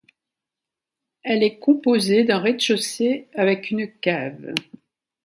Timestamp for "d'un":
2.23-2.39